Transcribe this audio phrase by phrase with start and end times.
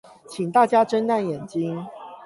[0.27, 1.85] 請大家睜亮眼睛